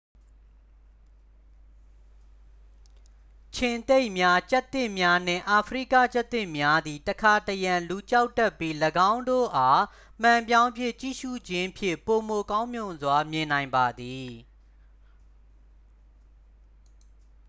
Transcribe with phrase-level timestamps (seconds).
[3.55, 8.73] ခြင်္သေ့များ ကျားသစ်များနှင့် အာဖရိကကျားသစ်များသည် တခါတရံ လူကြောက်တတ်ပြီး
[9.11, 9.83] ၎င်းတို့အား
[10.21, 14.31] မှန်ပြောင်းဖြင့် ကြည့်ရှု့ခြင်းဖြင့် ပိုမိုကောင်းမွန်စွာမြင်နိုင်ပါမည်